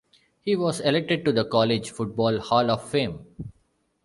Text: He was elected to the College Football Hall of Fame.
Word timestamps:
He 0.41 0.55
was 0.55 0.79
elected 0.79 1.23
to 1.25 1.31
the 1.31 1.45
College 1.45 1.91
Football 1.91 2.39
Hall 2.39 2.71
of 2.71 2.89
Fame. 2.89 3.23